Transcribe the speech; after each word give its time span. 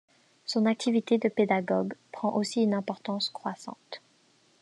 Son 0.45 0.65
activité 0.65 1.19
de 1.19 1.29
pédagogue 1.29 1.93
prend 2.11 2.33
aussi 2.33 2.63
une 2.63 2.73
importance 2.73 3.29
croissante. 3.29 4.01